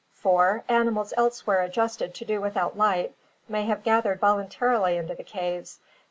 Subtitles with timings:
[0.15, 3.13] (4) Animals elsewhere adjusted to do without light
[3.47, 5.77] may have gathered voluntarily into the caves.